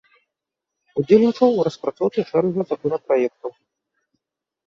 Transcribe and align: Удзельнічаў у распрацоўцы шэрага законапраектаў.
Удзельнічаў 1.01 1.49
у 1.59 1.65
распрацоўцы 1.67 2.19
шэрага 2.29 2.61
законапраектаў. 2.71 3.51